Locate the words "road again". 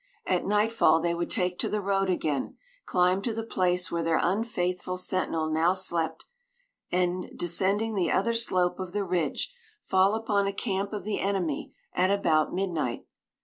1.79-2.57